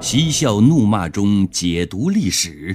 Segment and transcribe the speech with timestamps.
[0.00, 2.74] 嬉笑怒骂中解读历史，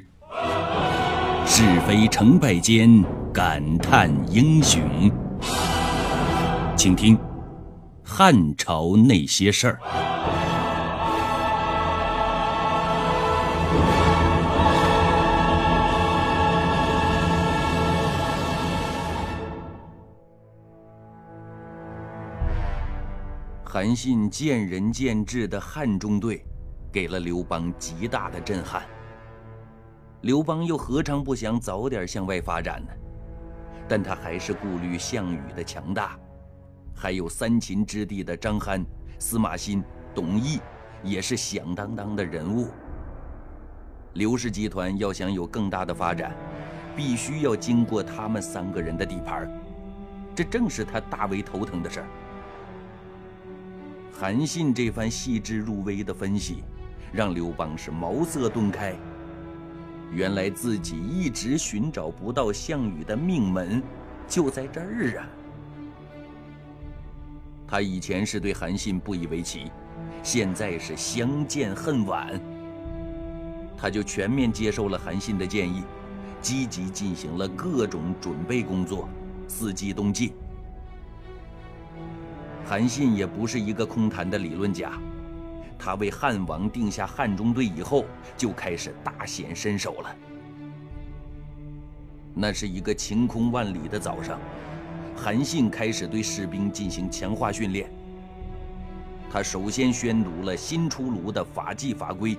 [1.48, 5.12] 是非成败间感叹英雄。
[6.78, 7.18] 请听
[8.04, 9.80] 《汉朝那些事儿》。
[23.64, 26.46] 韩信见仁见智的汉中队，
[26.96, 28.84] 给了刘邦极大的震撼。
[30.22, 32.94] 刘邦又何尝不想早点向外发展呢？
[33.86, 36.18] 但他还是顾虑项羽的强大，
[36.96, 38.82] 还有三秦之地的张邯、
[39.20, 40.62] 司马欣、董翳，
[41.04, 42.70] 也是响当当的人物。
[44.14, 46.34] 刘氏集团要想有更大的发展，
[46.96, 49.52] 必须要经过他们三个人的地盘，
[50.34, 52.08] 这正是他大为头疼的事儿。
[54.14, 56.64] 韩信这番细致入微的分析，
[57.16, 58.94] 让刘邦是茅塞顿开。
[60.12, 63.82] 原来自己一直寻找不到项羽的命门，
[64.28, 65.24] 就在这儿啊！
[67.66, 69.72] 他以前是对韩信不以为奇，
[70.22, 72.38] 现在是相见恨晚。
[73.78, 75.84] 他就全面接受了韩信的建议，
[76.42, 79.08] 积极进行了各种准备工作，
[79.48, 80.34] 伺机东进。
[82.66, 84.92] 韩信也不是一个空谈的理论家，
[85.78, 90.16] 他为汉王定下汉中队以后，就开始大显身手了。
[92.34, 94.40] 那是一个晴空万里的早上，
[95.16, 97.90] 韩信开始对士兵进行强化训练。
[99.32, 102.38] 他首先宣读了新出炉的法纪法规，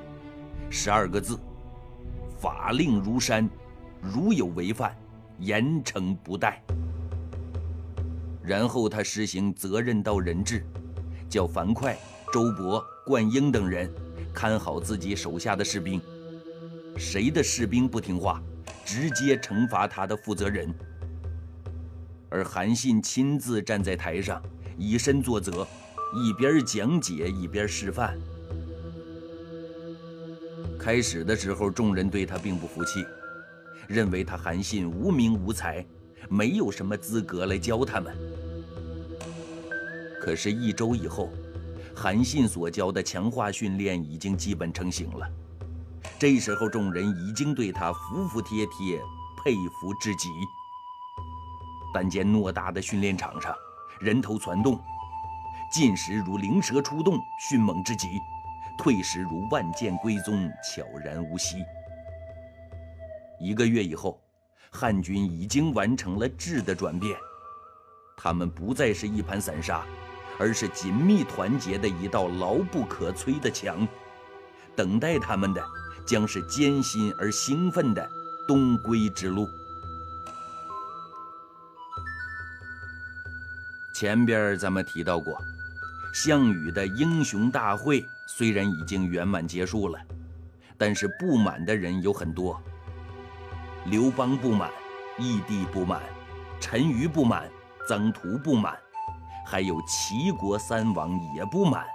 [0.71, 1.39] 十二个字：
[2.39, 3.49] 法令如山，
[4.01, 4.95] 如有违犯，
[5.39, 6.63] 严惩不贷。
[8.43, 10.65] 然后他实行责任到人制，
[11.29, 11.97] 叫樊哙、
[12.33, 13.89] 周勃、灌婴等人
[14.35, 16.01] 看好自己手下的士兵，
[16.97, 18.43] 谁的士兵不听话，
[18.85, 20.75] 直接惩罚他的负责人。
[22.29, 24.43] 而韩信亲自站在台上，
[24.77, 25.65] 以身作则，
[26.17, 28.19] 一边讲解一边示范。
[30.77, 33.07] 开始的时候，众人对他并不服气，
[33.87, 35.87] 认为他韩信无名无才。
[36.29, 38.13] 没有什么资格来教他们。
[40.21, 41.31] 可是，一周以后，
[41.97, 45.27] 韩信所教的强化训练已经基本成型了。
[46.19, 49.01] 这时候，众人已经对他服服帖帖，
[49.43, 50.29] 佩服至极。
[51.95, 53.55] 但见偌大的训练场上，
[53.99, 54.79] 人头攒动，
[55.73, 57.19] 进时如灵蛇出洞，
[57.49, 58.07] 迅猛之极；
[58.79, 61.65] 退时如万箭归宗，悄然无息。
[63.41, 64.21] 一个月以后。
[64.73, 67.17] 汉军已经完成了质的转变，
[68.15, 69.83] 他们不再是一盘散沙，
[70.39, 73.87] 而是紧密团结的一道牢不可摧的墙。
[74.75, 75.65] 等待他们的
[76.07, 78.09] 将是艰辛而兴奋的
[78.47, 79.49] 东归之路。
[83.95, 85.39] 前边咱们提到过，
[86.13, 89.99] 项羽的英雄大会虽然已经圆满结束了，
[90.77, 92.61] 但是不满的人有很多。
[93.87, 94.71] 刘邦不满，
[95.19, 96.03] 义帝不满，
[96.61, 97.51] 陈馀不满，
[97.89, 98.77] 臧荼不满，
[99.49, 101.87] 还有齐国三王也不满。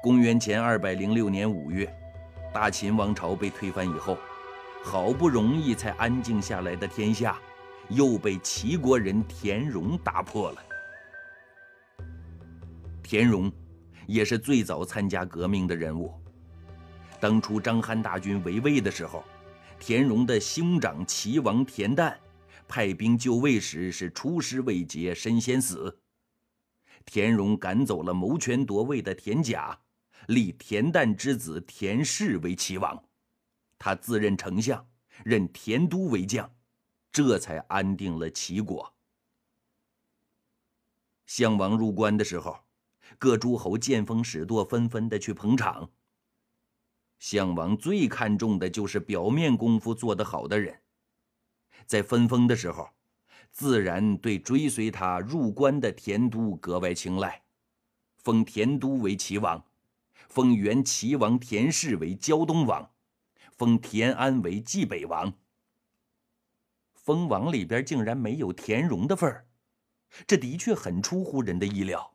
[0.00, 1.92] 公元前二百零六年五月，
[2.54, 4.16] 大秦王朝被推翻以后，
[4.84, 7.36] 好不容易才安静下来的天下，
[7.88, 10.62] 又被齐国人田荣打破了。
[13.02, 13.50] 田荣，
[14.06, 16.14] 也是最早参加革命的人物。
[17.18, 19.24] 当初张邯大军围魏的时候。
[19.78, 22.14] 田荣的兄长齐王田旦
[22.68, 26.00] 派兵就位时是出师未捷身先死，
[27.04, 29.78] 田荣赶走了谋权夺位的田甲，
[30.28, 33.02] 立田旦之子田氏为齐王，
[33.78, 34.86] 他自任丞相，
[35.24, 36.50] 任田都为将，
[37.12, 38.92] 这才安定了齐国。
[41.26, 42.58] 项王入关的时候，
[43.18, 45.90] 各诸侯见风使舵，纷纷的去捧场。
[47.18, 50.82] 项王最看重的就是表面功夫做得好的人，
[51.84, 52.88] 在分封的时候，
[53.50, 57.42] 自然对追随他入关的田都格外青睐，
[58.16, 59.64] 封田都为齐王，
[60.28, 62.90] 封原齐王田氏为胶东王，
[63.50, 65.32] 封田安为冀北王。
[66.94, 69.46] 封王里边竟然没有田荣的份儿，
[70.26, 72.14] 这的确很出乎人的意料。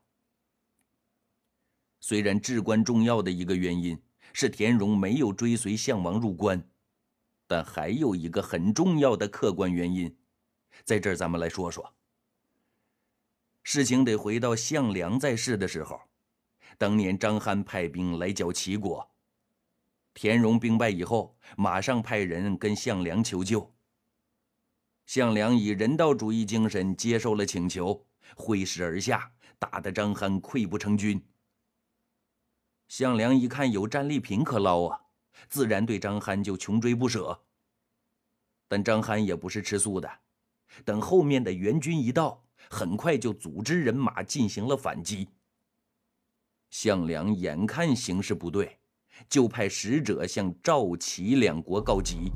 [2.00, 4.02] 虽然至关重要的一个原因。
[4.34, 6.64] 是田荣没有追随项王入关，
[7.52, 10.16] 但还有一个很重要的客观原因，
[10.86, 11.94] 在这儿咱们来说说。
[13.62, 16.00] 事情得回到项梁在世的时候，
[16.78, 19.06] 当年张邯派兵来剿齐国，
[20.14, 23.70] 田荣兵败以后，马上派人跟项梁求救。
[25.06, 28.08] 项梁以人道主义精神接受了请求，
[28.38, 31.22] 挥师而下，打得张邯溃不成军。
[32.88, 35.02] 项梁一看有战利品可捞啊，
[35.50, 37.40] 自然对张邯就穷追不舍。
[38.68, 40.10] 但张邯也不是吃素的，
[40.86, 45.28] 等后面的援军一到，很快就组织人马进行了反击。
[46.70, 48.78] 项梁眼看形势不对，
[49.28, 52.32] 就派使者向赵、齐两国告急。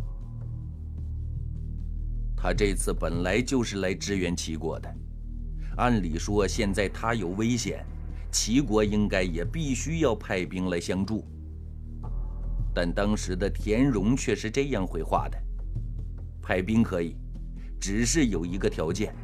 [2.36, 4.94] 他这次本来就是来支援齐国的，
[5.78, 7.86] 按理说现在他有危险，
[8.30, 11.26] 齐国应该也必须要派兵来相助。
[12.76, 15.38] 但当时的田荣却是这样回话的：
[16.42, 17.16] 派兵可以，
[17.80, 19.16] 只是有一个条件，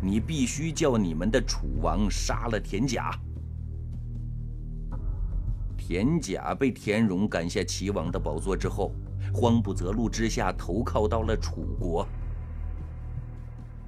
[0.00, 3.10] 你必须叫你们的楚王杀了田甲。
[5.76, 8.94] 田甲被田荣赶下齐王的宝座之后，
[9.34, 12.06] 慌不择路之下投靠到了楚国。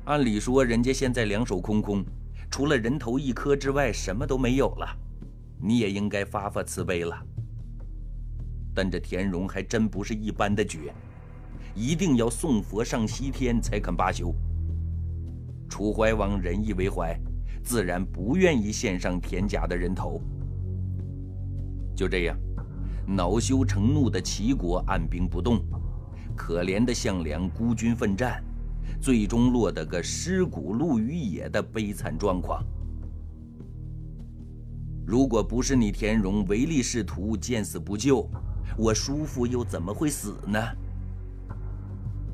[0.06, 2.04] 按理说，人家现在两手空空，
[2.50, 4.86] 除了人头一颗之外，什么都没有了，
[5.62, 7.16] 你也应该发发慈悲了。
[8.74, 10.92] 但这田荣还真不是一般的绝，
[11.74, 14.34] 一定要送佛上西天才肯罢休。
[15.68, 17.18] 楚怀王仁义为怀，
[17.62, 20.20] 自然不愿意献上田甲的人头。
[21.96, 22.36] 就这样，
[23.06, 25.62] 恼羞成怒的齐国按兵不动，
[26.36, 28.42] 可怜的项梁孤军奋战，
[29.00, 32.64] 最终落得个尸骨露于野的悲惨状况。
[35.06, 38.28] 如果不是你田荣唯利是图、见死不救，
[38.76, 40.58] 我叔父又怎么会死呢？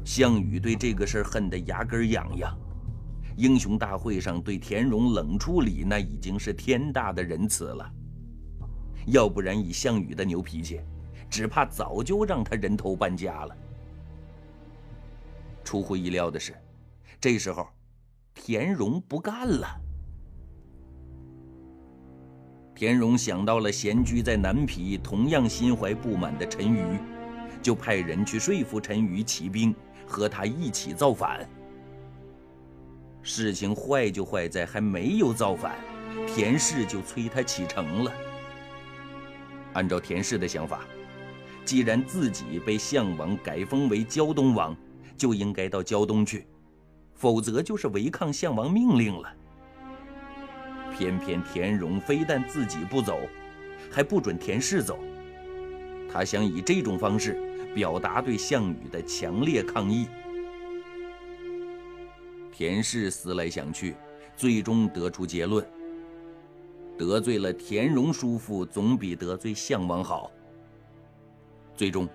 [0.05, 2.59] 项羽对这个事儿恨得牙根痒痒，
[3.37, 7.93] 英雄大会上对田荣冷处理，那已经是天大的仁慈了。
[9.07, 10.81] 要不然，以项羽的牛脾气，
[11.29, 13.57] 只怕早就让他人头搬家了。
[15.63, 16.55] 出乎意料的是，
[17.21, 17.69] 这时候，
[18.35, 19.81] 田荣不干了。
[22.81, 26.99] 田荣想到了闲居在南皮、同样心怀不满的陈馀，
[27.61, 29.75] 就派人去说服陈馀起兵，
[30.07, 31.47] 和他一起造反。
[33.21, 35.77] 事情坏就坏在还没有造反，
[36.27, 38.13] 田氏就催他启程了。
[39.75, 40.81] 按照田氏的想法，
[41.67, 44.75] 既然自己被项王改封为胶东王，
[45.19, 46.47] 就应该到胶东去，
[47.15, 49.31] 否则就是违抗项王命令了。
[51.01, 53.21] 偏偏田荣非但自己不走，
[53.91, 54.99] 还不准田氏走，
[56.13, 57.41] 他想以这种方式
[57.75, 60.07] 表达对项羽的强烈抗议。
[62.53, 63.97] 田氏思来想去，
[64.37, 65.67] 最终得出结论。
[66.99, 70.31] 得罪了田荣叔父，总比得罪项王好。
[71.75, 72.07] 最终，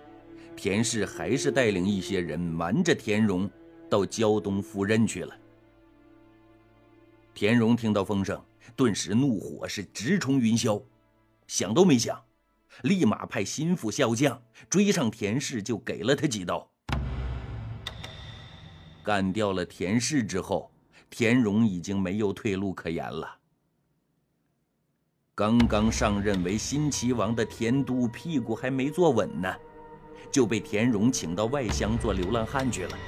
[0.54, 3.50] 田氏还是带领一些人瞒着田荣，
[3.90, 5.36] 到胶东赴任去了。
[7.34, 8.40] 田荣听到风声，
[8.74, 10.82] 顿时怒火是直冲云霄，
[11.46, 12.20] 想都没想，
[12.82, 16.68] 立马派心腹骁将追上田氏，就给了他几刀。
[19.04, 20.70] 干掉了田氏之后，
[21.08, 23.38] 田荣已经没有退路可言了。
[25.34, 29.54] 刚刚上任为新齐王的田都屁股还没坐稳呢，
[30.32, 32.98] 就被田荣请到外乡做流浪汉去了。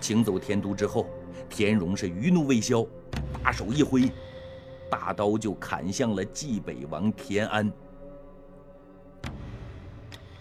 [0.00, 1.08] 请走田都之后，
[1.48, 2.84] 田荣是余怒未消，
[3.42, 4.10] 大手一挥，
[4.90, 7.72] 大刀就砍向了冀北王田安。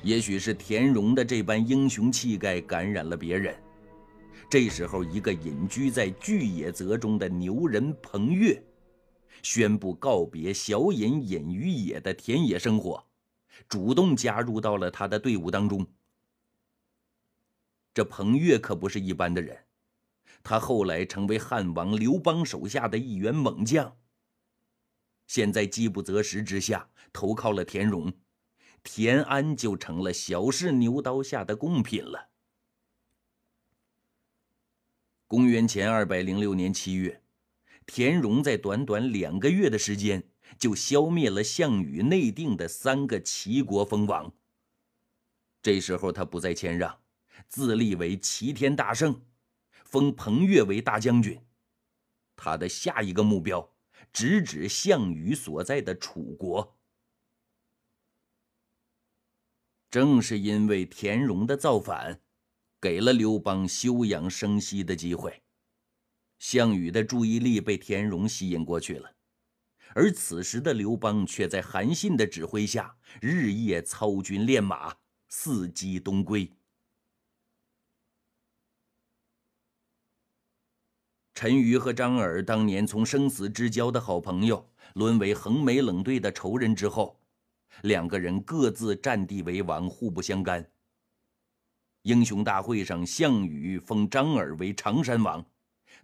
[0.04, 3.56] 也许是田荣的这般英雄气概感染了别人，
[4.50, 8.62] 这时候一个隐居在巨野泽中的牛人彭越。
[9.44, 13.04] 宣布告别小隐隐于野的田野生活，
[13.68, 15.86] 主动加入到了他的队伍当中。
[17.94, 19.58] 这彭越可不是一般的人，
[20.43, 23.98] 他后来成为汉王刘邦手下的一员猛将。
[25.27, 28.13] 现在饥不择食之下，投靠了田荣，
[28.83, 32.29] 田安就成了小试牛刀下的贡品了。
[35.27, 37.21] 公元前二百零六年七月。
[37.88, 40.24] 田荣在短短两个月的时间，
[40.57, 44.31] 就消灭了项羽内定的三个齐国封王。
[45.62, 47.00] 这时候他不再谦让，
[47.50, 49.21] 自立为齐天大圣，
[49.91, 51.39] 封彭越为大将军。
[52.38, 53.75] 他的下一个目标，
[54.13, 56.77] 直指项羽所在的楚国。
[59.89, 62.21] 正是因为田荣的造反，
[62.79, 65.43] 给了刘邦休养生息的机会。
[66.39, 69.13] 项羽的注意力被田荣吸引过去了，
[69.93, 74.95] 而此时的刘邦却在韩信的指挥下，日夜操军练马，
[75.29, 76.50] 伺机东归。
[81.41, 87.19] 陈馀和张耳当年从生死之交的好朋友，沦为横眉冷对的仇人之后，
[87.81, 90.63] 两个人各自占地为王，互不相干。
[92.03, 95.43] 英雄大会上，项羽封张耳为常山王，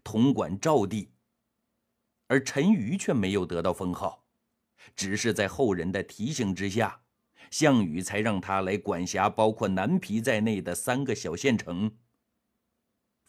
[0.04, 1.12] 统管赵地，
[2.26, 4.26] 而陈瑜却没有得到封号，
[4.96, 7.00] 只是在后人的提醒之下，
[7.52, 11.96] 项羽才让他来管辖包括南皮在内的三个小县城。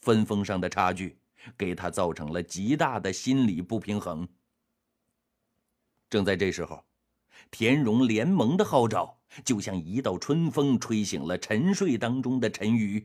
[0.00, 1.17] 分封上的差距。
[1.57, 4.28] 给他造成了极大的心理不平衡。
[6.11, 6.83] 正在这时候，
[7.50, 13.04] 田荣联盟的号召就像一道春风，吹醒了沉睡当中的陈馀。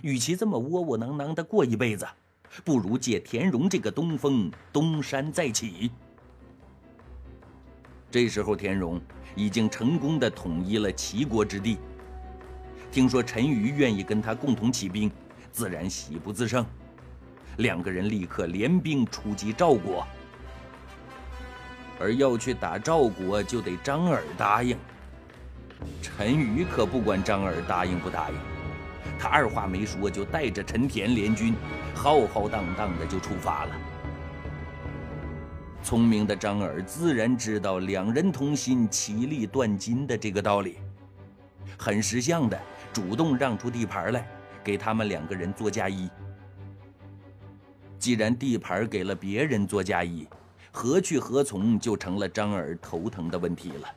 [0.00, 2.06] 与其这么窝窝囊囊的过一辈子，
[2.64, 5.90] 不如借田荣这个东风，东山再起。
[8.10, 9.00] 这时候，田荣
[9.36, 11.78] 已经成功的统一了齐国之地。
[12.90, 15.10] 听说陈馀愿意跟他共同起兵，
[15.50, 16.66] 自然喜不自胜。
[17.58, 20.06] 两个人立刻联兵出击赵国，
[22.00, 24.76] 而要去打赵国，就得张耳答应。
[26.00, 28.36] 陈馀可不管张耳答应不答应，
[29.18, 31.54] 他二话没说，就带着陈田联军，
[31.94, 33.76] 浩浩荡荡的就出发了。
[35.82, 40.78] 聪明的张耳自然知道两人同心，其利断金的这个道理，
[41.76, 42.58] 很识相的
[42.92, 44.26] 主动让出地盘来，
[44.62, 46.08] 给他们两个人做嫁衣。
[48.02, 50.26] 既然地盘给了别人做嫁衣，
[50.72, 53.88] 何去何从就成了张耳头疼的问题了。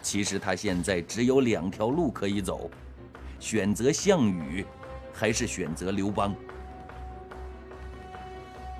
[0.00, 2.70] 其实他现在只有两条路可以走：
[3.40, 4.64] 选择项羽，
[5.12, 6.32] 还是选择刘邦。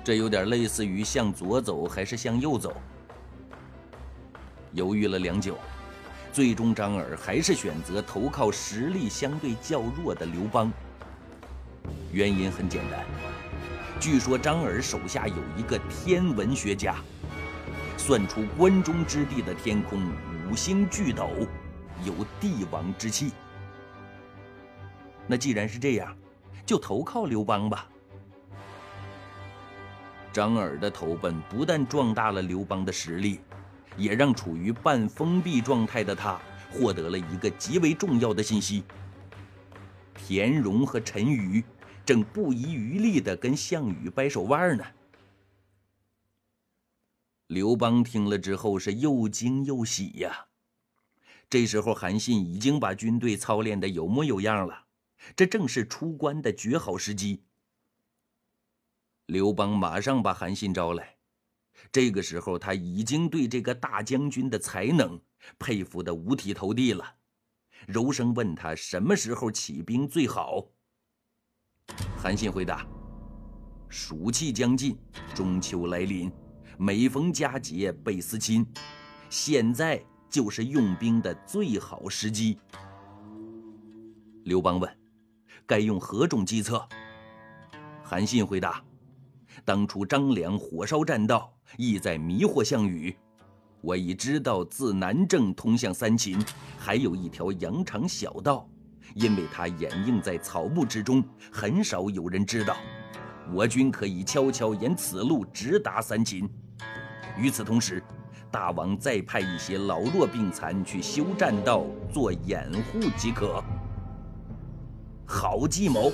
[0.01, 2.73] 这有点类似于向左走还是向右走。
[4.71, 5.57] 犹豫了良久，
[6.31, 10.71] 最终张耳还是选择投靠实力相对较弱的刘邦。
[12.13, 13.34] 原因很简单。
[14.05, 16.97] 据说张耳手下有一个天文学家，
[17.97, 19.99] 算出关中之地的天空
[20.47, 21.27] 五星聚斗，
[22.03, 23.31] 有帝王之气。
[25.25, 26.15] 那既然是这样，
[26.67, 27.89] 就投靠刘邦吧。
[30.31, 33.39] 张耳的投奔不但壮大了刘邦的实力，
[33.97, 36.39] 也让处于半封闭状态的他
[36.71, 38.83] 获得了一个极为重要的信息：
[40.13, 41.63] 田荣和陈馀。
[42.05, 44.85] 正不遗余力地跟项羽掰手腕呢。
[47.47, 50.47] 刘邦听了之后是又惊又喜呀。
[51.49, 54.85] 这时候韩信已经把军队操练的有模有样了，
[55.35, 57.43] 这正是出关的绝好时机。
[59.27, 61.17] 刘邦马上把韩信招来，
[61.91, 65.21] 这个时候他已经对这个大将军的才能
[65.59, 67.15] 佩服的五体投地了，
[67.87, 70.71] 柔声问他什么时候起兵最好。
[72.25, 72.83] 韩信回答
[73.87, 74.97] ：“暑气将近，
[75.35, 76.31] 中秋来临，
[76.75, 78.65] 每逢佳节倍思亲，
[79.29, 82.57] 现在就是用兵的最好时机。”
[84.43, 84.97] 刘邦问
[85.67, 86.83] ：“该用何种计策？”
[88.03, 88.83] 韩信回答
[89.63, 93.15] ：“当初张良火烧栈道，意在迷惑项羽。
[93.81, 96.43] 我已知道自南郑通向三秦，
[96.79, 98.67] 还有一条羊肠小道。”
[99.13, 102.75] 因为他掩映在草木之中，很少有人知道。
[103.53, 106.49] 我军可以悄悄沿此路直达三秦。
[107.37, 108.01] 与此同时，
[108.49, 113.63] 大王再派一些老弱病残去修栈道做掩护即可。
[115.25, 116.11] 好计谋！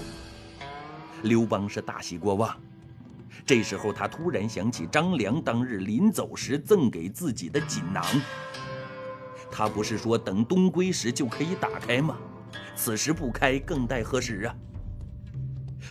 [1.24, 2.56] 刘邦是大喜过望。
[3.46, 8.04] 这时候，他突然想起张良当日临走时赠给自己的锦囊。
[9.50, 12.18] 他不是说等东归时就可以打开吗？
[12.76, 14.56] 此时不开，更待何时啊？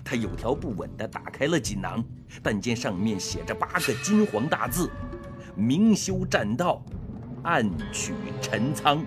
[0.05, 2.03] 他有条不紊地打开了锦囊，
[2.43, 4.91] 但见上面写着八个金黄大字
[5.55, 6.83] ：“明修栈道，
[7.43, 9.05] 暗取陈仓。”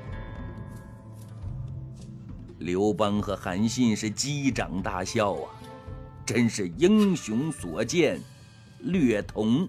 [2.59, 5.49] 刘邦和韩信是击掌大笑啊，
[6.25, 8.19] 真是英雄所见
[8.79, 9.67] 略同。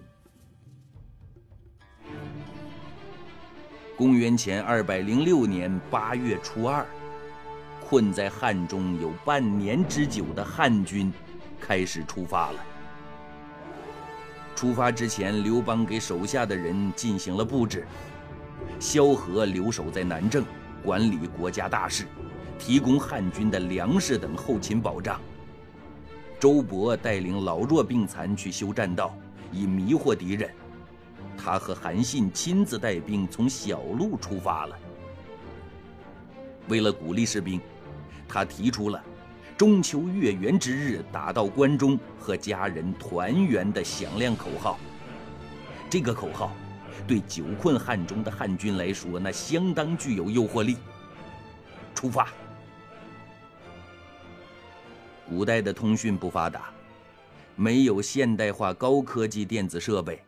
[3.97, 6.85] 公元前二百零六年八月初二。
[7.87, 11.13] 困在汉中有半年之久的汉军，
[11.59, 12.59] 开始出发了。
[14.55, 17.85] 出发之前，刘邦给手下的人进行了布置：
[18.79, 20.43] 萧何留守在南郑，
[20.83, 22.07] 管理国家大事，
[22.57, 25.19] 提供汉军的粮食等后勤保障；
[26.39, 29.15] 周勃带领老弱病残去修栈道，
[29.51, 30.49] 以迷惑敌人；
[31.37, 34.75] 他和韩信亲自带兵从小路出发了。
[36.67, 37.61] 为了鼓励士兵，
[38.27, 39.01] 他提出了
[39.55, 44.79] “中秋月圆之日，打到关中，和家人团圆”的响亮口号。
[45.89, 46.51] 这个口号
[47.07, 50.77] 对久困汉中的汉军来说，那相当具有诱惑力。
[51.93, 52.27] 出发。
[55.27, 56.69] 古代的通讯不发达，
[57.55, 60.21] 没有现代化高科技电子设备，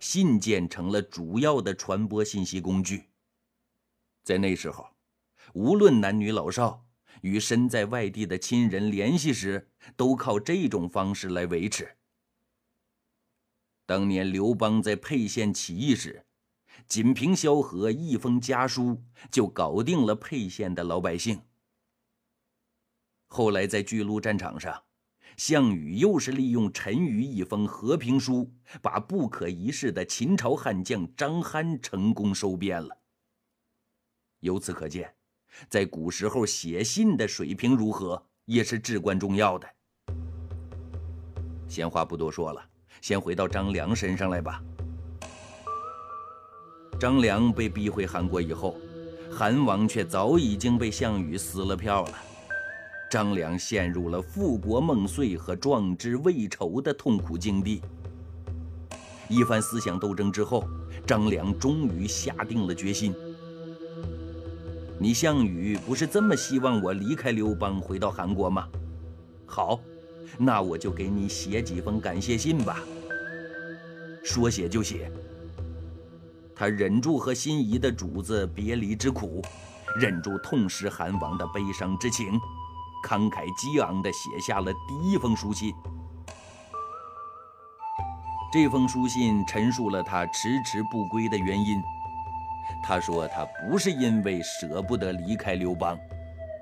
[0.00, 3.04] 信件成了主要的传播信息工具。
[4.24, 4.86] 在那时候。
[5.52, 6.83] 无论男女老少，
[7.24, 9.66] 与身在外地的亲人联系时，
[9.96, 11.96] 都靠这种方式来维持。
[13.86, 16.26] 当年刘邦在沛县起义时，
[16.86, 21.40] 仅凭萧何一封家书，就搞定了沛县的老百姓。
[23.28, 24.84] 后来在巨鹿战场上，
[25.38, 28.52] 项羽又是利用陈馀一封和平书，
[28.82, 33.00] 把不可一世的秦朝悍将张邯成功收编了。
[34.40, 35.14] 由此可见。
[35.68, 39.66] 在古时候，写信的水平如何也是至关重要的。
[41.68, 42.60] 闲话不多说了，
[43.00, 44.62] 先回到张良身上来吧。
[47.00, 48.76] 张良被逼回韩国以后，
[49.30, 52.18] 韩王却早已经被项羽撕了票了。
[53.10, 57.82] 张良陷入了复国梦碎和壮志未酬的痛苦境地。
[59.28, 60.64] 一番思想斗争之后，
[61.06, 63.14] 张良终于下定了决心。
[64.98, 68.68] 你项羽不是这么希望我离开刘邦回到韩国吗？
[69.44, 69.78] 好，
[70.38, 72.78] 那我就给你写几封感谢信吧。
[74.22, 75.10] 说写就写。
[76.56, 79.42] 他忍住和心仪的主子别离之苦，
[80.00, 82.38] 忍住痛失韩王的悲伤之情，
[83.04, 85.74] 慷慨激昂地写下了第一封书信。
[88.52, 91.82] 这封书信陈述了他迟迟不归的原因。
[92.86, 95.98] 他说：“他不是因为舍不得离开刘邦，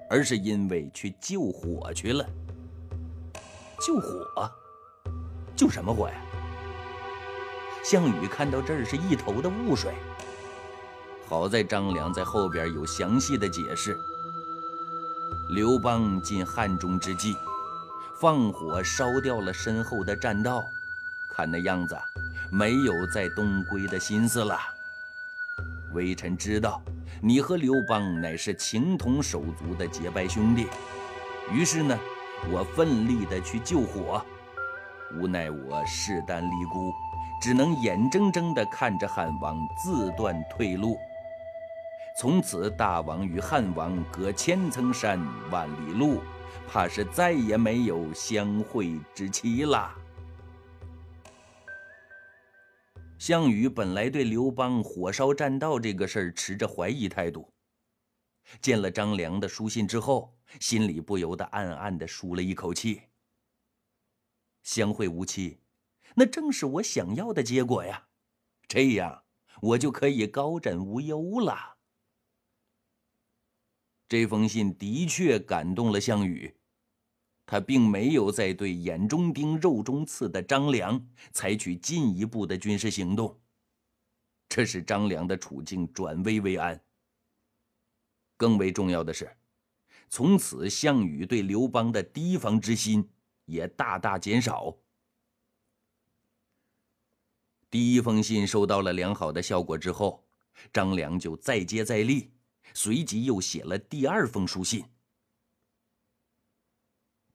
[0.08, 2.24] 而是因为去救火去了。
[3.84, 4.50] 救火？
[5.56, 6.14] 救什么火呀？”
[7.84, 9.92] 项羽看到这儿是一头的雾水。
[11.26, 13.96] 好在张良在后边有详细的解释。
[15.54, 17.36] 刘邦进汉中之际，
[18.20, 20.62] 放火烧掉了身后的栈道，
[21.34, 21.96] 看那样子，
[22.50, 24.58] 没有再东归的心思了。
[25.94, 26.82] 微臣知道，
[27.20, 30.66] 你和刘邦乃是情同手足的结拜兄弟。
[31.52, 31.98] 于是呢，
[32.50, 34.24] 我奋力的去救火，
[35.16, 36.92] 无奈我势单力孤，
[37.40, 40.96] 只能眼睁睁的看着汉王自断退路。
[42.18, 45.18] 从此，大王与汉王隔千层山、
[45.50, 46.22] 万里路，
[46.70, 49.90] 怕是再也没有相会之期了。
[53.22, 57.54] 项羽本来对刘邦火烧栈道这个事儿持着怀疑态度，
[58.60, 63.02] 见了张良的书信之后，心里不由得暗暗的舒了一口气。
[64.64, 65.60] 相会无期，
[66.16, 68.08] 那正是我想要的结果呀，
[68.66, 69.22] 这样
[69.60, 71.76] 我就可以高枕无忧了。
[74.08, 76.56] 这封信的确感动了项羽。
[77.52, 80.98] 他并没有在对眼中钉、肉中刺的张良
[81.32, 83.38] 采取进一步的军事行动，
[84.48, 86.82] 这使张良的处境转危为安。
[88.38, 89.30] 更为重要的是，
[90.08, 93.06] 从此项羽对刘邦的提防之心
[93.44, 94.74] 也大大减少。
[97.68, 100.24] 第一封信收到了良好的效果之后，
[100.72, 102.30] 张良就再接再厉，
[102.72, 104.82] 随即又写了第二封书信。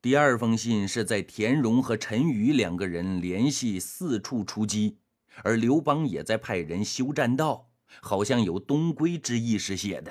[0.08, 4.96] 第二封信是在田荣和陈馀两个人联系四处出击，
[5.44, 7.68] 而刘邦也在派人修栈道，
[8.00, 10.10] 好像有东归之意时写的。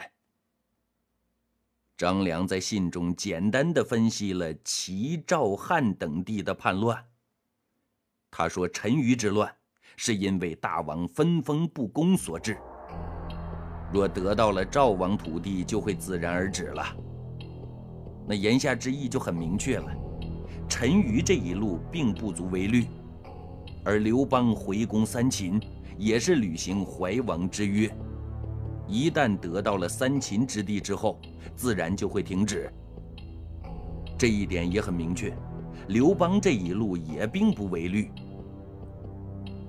[1.97, 7.03] 张良在信中简单的分析了齐、赵、汉等地的叛乱。
[8.29, 9.51] 他说：“陈余之乱
[9.95, 12.55] 是因为大王分封不公所致，
[13.91, 16.85] 若得到了赵王土地，就会自然而止了。”
[18.27, 19.89] 那言下之意就很明确了，
[20.67, 22.85] 陈馀这一路并不足为虑，
[23.85, 25.57] 而刘邦回攻三秦
[25.97, 27.89] 也是履行怀王之约，
[28.85, 31.17] 一旦得到了三秦之地之后，
[31.55, 32.69] 自然就会停止。
[34.17, 35.33] 这一点也很明确，
[35.87, 38.11] 刘邦这一路也并不为虑，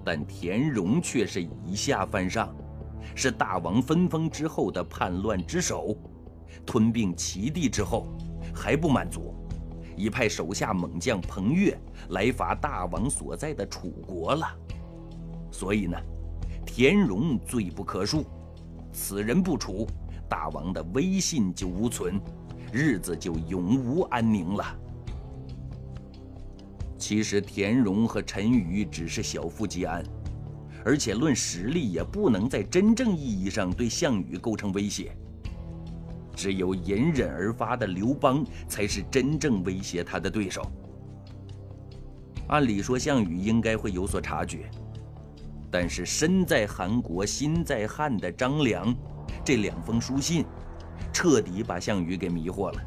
[0.05, 2.53] 但田荣却是以下犯上，
[3.15, 5.97] 是大王分封之后的叛乱之首，
[6.67, 8.09] 吞并齐地之后。
[8.59, 9.33] 还不满足，
[9.97, 11.79] 已派手下猛将彭越
[12.11, 14.47] 来伐大王所在的楚国了。
[15.53, 15.97] 所以呢，
[16.67, 18.25] 田荣罪不可恕，
[18.93, 19.87] 此人不处，
[20.29, 22.21] 大王的威信就无存，
[22.73, 24.65] 日子就永无安宁了。
[26.99, 30.05] 其实田荣和陈宇只是小富即安，
[30.85, 35.17] 而且论实力也不能在真正意义上对项羽构成威胁。
[36.39, 40.65] 只有隐忍而发的刘邦才是真正威胁他的对手。
[42.47, 44.71] 按理说，项羽应该会有所察觉，
[45.69, 48.95] 但是身在韩国心在汉的张良，
[49.45, 50.45] 这两封书信，
[51.13, 52.81] 彻底把项羽给迷惑了。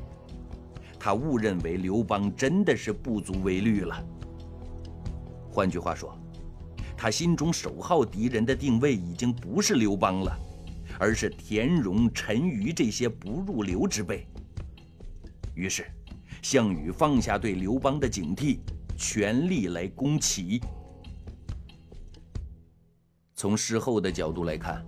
[0.97, 4.01] 他误认为刘邦真的是不足为虑了。
[5.51, 6.17] 换句话说，
[6.95, 10.39] 他心中首号敌人的定位已经不是刘邦了。
[11.01, 14.27] 而是田荣、陈馀这些不入流之辈。
[15.55, 15.83] 于是，
[16.43, 18.59] 项羽放下对刘邦的警惕，
[18.95, 20.61] 全力来攻齐。
[23.33, 24.85] 从事后的角度来看，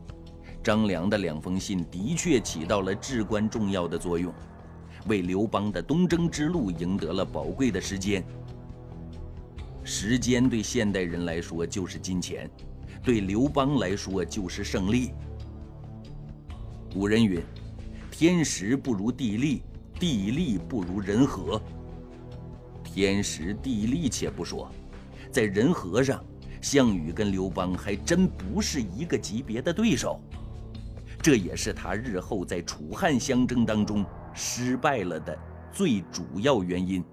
[0.64, 4.32] 张良的两封信的确起到了至关重要的作用，
[5.08, 8.24] 为刘邦的东征之路赢得了宝贵的时间。
[9.84, 12.48] 时间对现代人来说就是金钱，
[13.04, 15.12] 对刘邦来说就是胜利。
[16.94, 17.42] 古人云
[18.12, 19.64] ：“天时不如地利，
[20.00, 21.60] 地利不如人和。”
[22.86, 24.70] 天时地利且不说，
[25.32, 26.24] 在人和上，
[26.62, 30.22] 项羽跟刘邦还真不是一个级别的对手。
[31.20, 35.36] 这也是他日后在楚汉相争当中失败了的
[35.72, 37.04] 最主要原因。